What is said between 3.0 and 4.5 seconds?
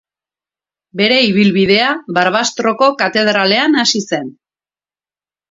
katedralean hasi zen.